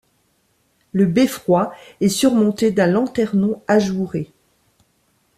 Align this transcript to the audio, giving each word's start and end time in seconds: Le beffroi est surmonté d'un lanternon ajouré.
Le 0.93 1.05
beffroi 1.05 1.75
est 1.99 2.09
surmonté 2.09 2.71
d'un 2.71 2.87
lanternon 2.87 3.61
ajouré. 3.67 4.31